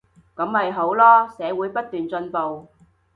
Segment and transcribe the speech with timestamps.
[0.35, 2.67] 噉咪好囉，社會不斷進步